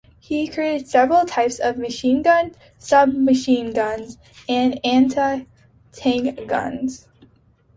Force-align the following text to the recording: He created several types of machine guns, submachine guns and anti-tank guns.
He 0.19 0.47
created 0.47 0.87
several 0.87 1.25
types 1.27 1.59
of 1.59 1.77
machine 1.77 2.23
guns, 2.23 2.55
submachine 2.79 3.71
guns 3.71 4.17
and 4.49 4.79
anti-tank 4.83 6.47
guns. 6.47 7.07